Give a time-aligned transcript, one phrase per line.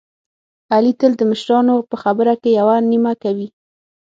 [0.73, 3.47] علي تل د مشرانو په خبره کې یوه نیمه کوي.